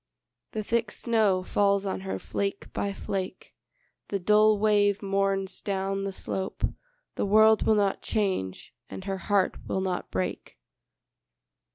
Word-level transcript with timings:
The 0.53 0.63
thick 0.63 0.89
snow 0.89 1.43
falls 1.43 1.85
on 1.85 1.99
her 2.01 2.17
flake 2.17 2.73
by 2.73 2.91
flake, 2.91 3.53
The 4.07 4.17
dull 4.17 4.57
wave 4.57 5.03
mourns 5.03 5.61
down 5.61 6.05
the 6.05 6.11
slope, 6.11 6.63
The 7.17 7.25
world 7.27 7.67
will 7.67 7.75
not 7.75 8.01
change, 8.01 8.73
and 8.89 9.03
her 9.03 9.19
heart 9.29 9.57
will 9.67 9.79
not 9.81 10.09
break. 10.09 10.57